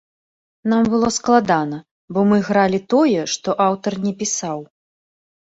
Нам 0.71 0.87
было 0.93 1.09
складана, 1.17 1.77
бо 2.15 2.19
мы 2.31 2.39
гралі 2.49 2.79
тое, 2.95 3.21
што 3.35 3.49
аўтар 3.69 4.01
не 4.09 4.13
пісаў. 4.25 4.59